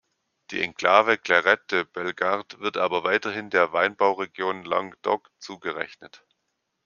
[0.49, 6.25] Die Enklave Clairette de Bellegarde wird aber weiterhin der Weinbauregion Languedoc zugerechnet!